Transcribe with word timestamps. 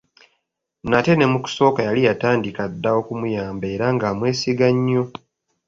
Nate 0.89 1.13
ne 1.15 1.25
mu 1.31 1.37
kusooka 1.43 1.79
yali 1.87 2.01
yatandika 2.07 2.63
dda 2.71 2.89
okumuyamba 2.99 3.65
era 3.75 3.85
nga 3.95 4.05
amwesiga 4.11 4.67
nnyo. 4.75 5.03